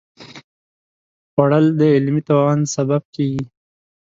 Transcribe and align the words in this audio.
خوړل 1.31 1.65
د 1.79 1.81
علمي 1.95 2.21
توان 2.29 2.59
سبب 2.75 3.03
کېږي 3.15 3.43